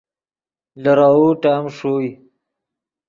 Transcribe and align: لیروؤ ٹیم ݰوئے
لیروؤ 0.81 1.27
ٹیم 1.41 1.63
ݰوئے 1.75 2.09